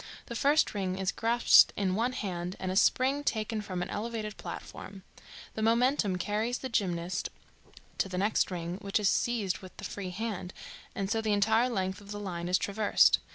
[0.25, 4.35] The first ring is grasped in one hand and a spring taken from an elevated
[4.35, 5.03] platform.
[5.53, 7.29] The momentum carries the gymnast
[7.99, 10.55] to the next ring, which is seized with the free hand,
[10.95, 13.19] and so the entire length of the line is traversed.